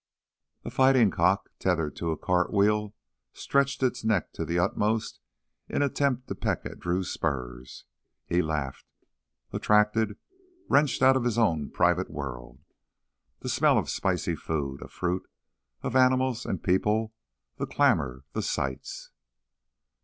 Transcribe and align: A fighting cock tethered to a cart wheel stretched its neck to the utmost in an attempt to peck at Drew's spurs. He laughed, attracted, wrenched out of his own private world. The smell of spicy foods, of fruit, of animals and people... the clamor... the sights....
A 0.65 0.71
fighting 0.71 1.11
cock 1.11 1.51
tethered 1.59 1.95
to 1.97 2.09
a 2.09 2.17
cart 2.17 2.51
wheel 2.51 2.95
stretched 3.33 3.83
its 3.83 4.03
neck 4.03 4.33
to 4.33 4.43
the 4.43 4.57
utmost 4.57 5.19
in 5.69 5.83
an 5.83 5.83
attempt 5.83 6.27
to 6.27 6.33
peck 6.33 6.65
at 6.65 6.79
Drew's 6.79 7.11
spurs. 7.11 7.85
He 8.25 8.41
laughed, 8.41 8.87
attracted, 9.53 10.17
wrenched 10.67 11.03
out 11.03 11.15
of 11.17 11.23
his 11.23 11.37
own 11.37 11.69
private 11.69 12.09
world. 12.09 12.61
The 13.41 13.49
smell 13.49 13.77
of 13.77 13.91
spicy 13.91 14.35
foods, 14.35 14.81
of 14.81 14.91
fruit, 14.91 15.29
of 15.83 15.95
animals 15.95 16.47
and 16.47 16.63
people... 16.63 17.13
the 17.57 17.67
clamor... 17.67 18.25
the 18.33 18.41
sights.... 18.41 19.11